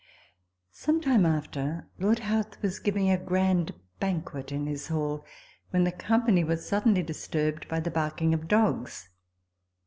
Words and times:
Some 0.73 0.99
time 0.99 1.27
after, 1.27 1.87
Lord 1.99 2.17
Howth 2.25 2.59
was 2.63 2.79
giving 2.79 3.11
a 3.11 3.19
grand 3.19 3.75
banquet 3.99 4.51
in 4.51 4.65
his 4.65 4.87
hall, 4.87 5.23
when 5.69 5.83
the 5.83 5.91
company 5.91 6.43
were 6.43 6.57
suddenly 6.57 7.03
disturbed 7.03 7.67
by 7.67 7.81
the 7.81 7.91
barking 7.91 8.33
of 8.33 8.47
dogs. 8.47 9.09